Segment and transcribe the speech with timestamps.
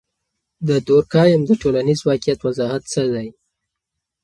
[0.67, 3.27] د دورکهايم د ټولنیز واقعیت وضاحت څه دی؟